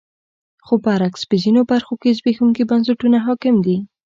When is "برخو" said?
1.71-1.93